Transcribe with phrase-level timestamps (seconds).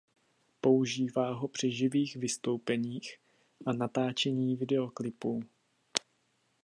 [0.61, 3.17] Používá ho při živých vystoupeních
[3.65, 5.43] a natáčení videoklipů.